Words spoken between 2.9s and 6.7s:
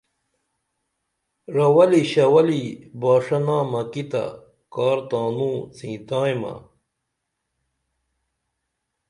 باݜہ نامہ کی تہ کار تانوں څیںتائیمہ